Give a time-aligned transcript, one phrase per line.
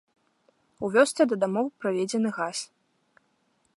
[0.87, 2.57] У вёсцы да дамоў праведзены газ.